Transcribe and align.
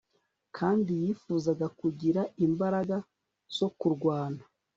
Kandi 0.57 0.91
yifuzaga 1.03 1.67
kugira 1.79 2.21
imbaraga 2.45 2.97
zo 3.57 3.67
kurwana 3.79 4.41